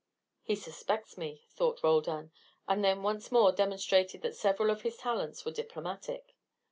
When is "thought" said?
1.51-1.83